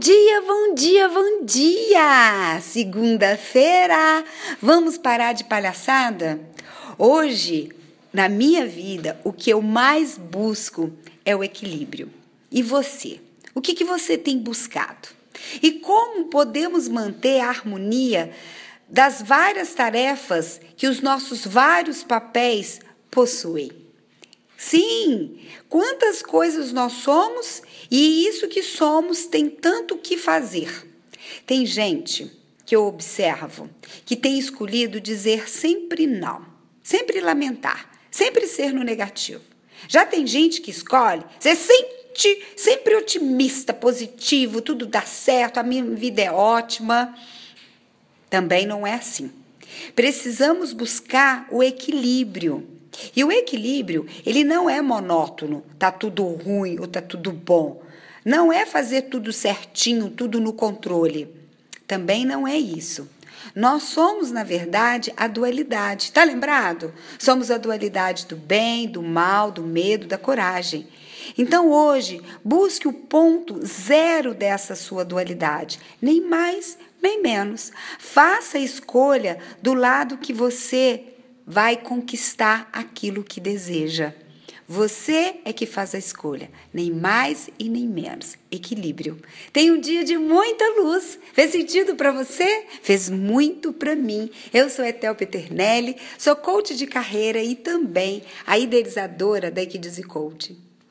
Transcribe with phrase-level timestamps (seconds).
[0.00, 2.58] dia, bom dia, bom dia!
[2.62, 4.24] Segunda-feira,
[4.58, 6.40] vamos parar de palhaçada?
[6.96, 7.70] Hoje,
[8.10, 10.90] na minha vida, o que eu mais busco
[11.22, 12.10] é o equilíbrio.
[12.50, 13.20] E você?
[13.54, 15.10] O que, que você tem buscado?
[15.62, 18.32] E como podemos manter a harmonia
[18.88, 22.80] das várias tarefas que os nossos vários papéis
[23.10, 23.70] possuem?
[24.56, 25.38] Sim,
[25.68, 30.86] quantas coisas nós somos e isso que somos tem tanto que fazer.
[31.44, 32.30] Tem gente
[32.64, 33.68] que eu observo
[34.06, 36.46] que tem escolhido dizer sempre não,
[36.82, 39.42] sempre lamentar, sempre ser no negativo.
[39.88, 45.84] Já tem gente que escolhe ser sempre, sempre otimista, positivo, tudo dá certo, a minha
[45.84, 47.16] vida é ótima.
[48.28, 49.32] Também não é assim.
[49.96, 52.79] Precisamos buscar o equilíbrio
[53.14, 57.82] e o equilíbrio, ele não é monótono, tá tudo ruim ou tá tudo bom.
[58.24, 61.34] Não é fazer tudo certinho, tudo no controle.
[61.86, 63.08] Também não é isso.
[63.54, 66.12] Nós somos, na verdade, a dualidade.
[66.12, 66.92] Tá lembrado?
[67.18, 70.86] Somos a dualidade do bem, do mal, do medo, da coragem.
[71.36, 77.72] Então hoje, busque o ponto zero dessa sua dualidade, nem mais, nem menos.
[77.98, 81.04] Faça a escolha do lado que você
[81.46, 84.14] vai conquistar aquilo que deseja.
[84.72, 88.36] Você é que faz a escolha, nem mais e nem menos.
[88.52, 89.18] Equilíbrio.
[89.52, 91.18] Tem um dia de muita luz.
[91.32, 92.66] Fez sentido para você?
[92.80, 94.30] Fez muito para mim.
[94.54, 100.69] Eu sou Etel Peternelli, sou coach de carreira e também a idealizadora da Equidize Coach.